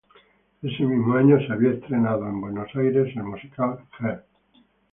Ese 0.63 0.81
mismo 0.83 1.13
año 1.13 1.37
se 1.45 1.53
había 1.53 1.73
estrenado 1.73 2.27
en 2.27 2.41
Buenos 2.41 2.75
Aires 2.75 3.15
el 3.15 3.21
musical 3.21 3.85
"Hair". 3.99 4.23